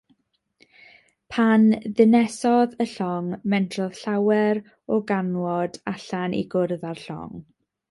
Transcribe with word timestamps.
Pan 1.35 1.65
ddynesodd 1.99 2.73
y 2.87 2.87
llong, 2.95 3.29
mentrodd 3.55 3.99
llawer 4.01 4.63
o 4.97 5.01
ganŵod 5.13 5.81
allan 5.95 6.37
i 6.43 6.43
gwrdd 6.57 6.91
â'r 6.93 7.07
llong. 7.07 7.41